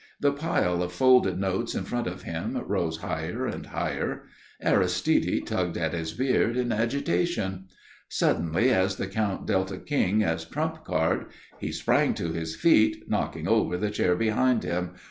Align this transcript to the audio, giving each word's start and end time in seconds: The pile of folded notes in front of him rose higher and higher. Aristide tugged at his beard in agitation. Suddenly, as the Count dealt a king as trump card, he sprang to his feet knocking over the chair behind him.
The 0.19 0.31
pile 0.31 0.81
of 0.81 0.91
folded 0.91 1.37
notes 1.39 1.75
in 1.75 1.83
front 1.83 2.07
of 2.07 2.23
him 2.23 2.57
rose 2.65 2.97
higher 2.97 3.45
and 3.45 3.67
higher. 3.67 4.23
Aristide 4.59 5.45
tugged 5.45 5.77
at 5.77 5.93
his 5.93 6.11
beard 6.11 6.57
in 6.57 6.71
agitation. 6.71 7.65
Suddenly, 8.09 8.71
as 8.73 8.95
the 8.95 9.05
Count 9.05 9.45
dealt 9.45 9.69
a 9.71 9.77
king 9.77 10.23
as 10.23 10.43
trump 10.43 10.83
card, 10.83 11.27
he 11.59 11.71
sprang 11.71 12.15
to 12.15 12.29
his 12.33 12.55
feet 12.55 13.07
knocking 13.11 13.47
over 13.47 13.77
the 13.77 13.91
chair 13.91 14.15
behind 14.15 14.63
him. 14.63 14.95